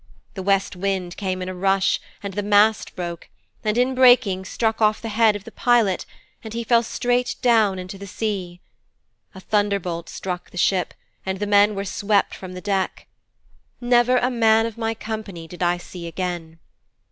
The 0.33 0.41
West 0.41 0.75
Wind 0.75 1.15
came 1.15 1.43
in 1.43 1.47
a 1.47 1.53
rush, 1.53 1.99
and 2.23 2.33
the 2.33 2.41
mast 2.41 2.95
broke, 2.95 3.29
and, 3.63 3.77
in 3.77 3.93
breaking, 3.93 4.45
struck 4.45 4.81
off 4.81 4.99
the 4.99 5.09
head 5.13 5.35
of 5.35 5.43
the 5.43 5.51
pilot, 5.51 6.07
and 6.43 6.55
he 6.55 6.63
fell 6.63 6.81
straight 6.81 7.35
down 7.43 7.77
into 7.77 7.99
the 7.99 8.07
sea. 8.07 8.61
A 9.35 9.39
thunderbolt 9.39 10.09
struck 10.09 10.49
the 10.49 10.57
ship 10.57 10.95
and 11.23 11.37
the 11.39 11.45
men 11.45 11.75
were 11.75 11.85
swept 11.85 12.33
from 12.33 12.53
the 12.53 12.61
deck. 12.61 13.05
Never 13.79 14.17
a 14.17 14.31
man 14.31 14.65
of 14.65 14.75
my 14.75 14.95
company 14.95 15.47
did 15.47 15.61
I 15.61 15.77
see 15.77 16.07
again.' 16.07 16.57